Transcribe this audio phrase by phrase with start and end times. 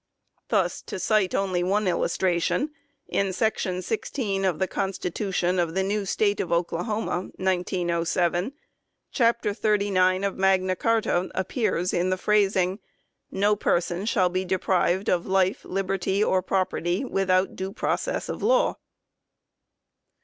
[0.49, 2.71] 1 Thus, to cite only one illustration,
[3.07, 8.53] in section sixteen of the Con stitution of the new State of Oklahoma (1907),
[9.11, 12.79] chapter thirty nine of Magna Carta appears in the phrasing,"
[13.45, 18.77] No person shall be deprived of life, liberty, or property, without due process of law